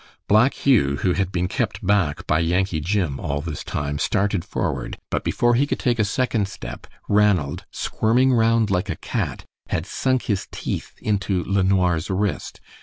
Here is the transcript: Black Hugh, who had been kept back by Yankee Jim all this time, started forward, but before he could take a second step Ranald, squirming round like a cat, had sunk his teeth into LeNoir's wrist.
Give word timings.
Black 0.27 0.55
Hugh, 0.55 0.95
who 1.03 1.13
had 1.13 1.31
been 1.31 1.47
kept 1.47 1.85
back 1.85 2.25
by 2.25 2.39
Yankee 2.39 2.79
Jim 2.79 3.19
all 3.19 3.39
this 3.39 3.63
time, 3.63 3.99
started 3.99 4.43
forward, 4.43 4.97
but 5.11 5.23
before 5.23 5.53
he 5.53 5.67
could 5.67 5.77
take 5.77 5.99
a 5.99 6.03
second 6.03 6.47
step 6.47 6.87
Ranald, 7.07 7.65
squirming 7.69 8.33
round 8.33 8.71
like 8.71 8.89
a 8.89 8.95
cat, 8.95 9.45
had 9.67 9.85
sunk 9.85 10.23
his 10.23 10.47
teeth 10.51 10.95
into 11.03 11.43
LeNoir's 11.43 12.09
wrist. 12.09 12.59